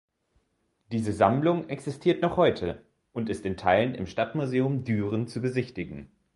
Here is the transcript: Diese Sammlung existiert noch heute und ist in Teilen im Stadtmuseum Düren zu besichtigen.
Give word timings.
Diese 0.91 1.13
Sammlung 1.13 1.69
existiert 1.69 2.23
noch 2.23 2.35
heute 2.35 2.83
und 3.13 3.29
ist 3.29 3.45
in 3.45 3.55
Teilen 3.55 3.93
im 3.93 4.07
Stadtmuseum 4.07 4.83
Düren 4.83 5.27
zu 5.27 5.41
besichtigen. 5.41 6.09